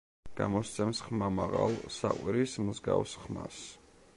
გამოსცემს 0.37 1.01
ხმამაღალ, 1.09 1.77
საყვირის 1.99 2.57
მსგავს 2.71 3.15
ხმას. 3.27 3.63